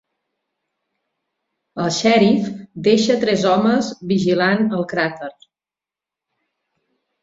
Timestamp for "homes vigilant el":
3.53-4.91